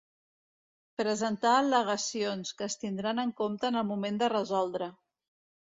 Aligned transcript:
Presentar 1.01 1.51
al·legacions, 1.57 2.55
que 2.63 2.67
es 2.69 2.79
tindran 2.85 3.23
en 3.27 3.37
compte 3.45 3.73
en 3.73 3.81
el 3.85 3.89
moment 3.93 4.21
de 4.25 4.33
resoldre. 4.37 4.93